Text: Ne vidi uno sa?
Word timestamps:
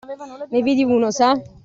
Ne 0.51 0.61
vidi 0.65 0.83
uno 0.97 1.09
sa? 1.19 1.29